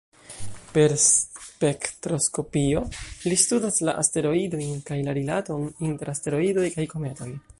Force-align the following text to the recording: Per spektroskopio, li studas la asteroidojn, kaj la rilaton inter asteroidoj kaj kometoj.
Per 0.77 0.93
spektroskopio, 1.01 2.81
li 3.27 3.37
studas 3.43 3.77
la 3.89 3.95
asteroidojn, 4.05 4.73
kaj 4.89 4.99
la 5.09 5.17
rilaton 5.21 5.71
inter 5.91 6.15
asteroidoj 6.17 6.67
kaj 6.79 6.91
kometoj. 6.97 7.33